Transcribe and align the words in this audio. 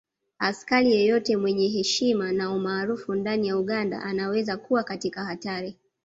Askari 0.39 0.91
yeyote 0.91 1.35
mwenye 1.37 1.67
heshima 1.67 2.31
na 2.31 2.51
umaarufu 2.51 3.13
ndani 3.15 3.47
ya 3.47 3.57
Uganda 3.57 4.01
anaweza 4.03 4.57
kuwa 4.57 4.83
katika 4.83 5.25
hatari 5.25 5.77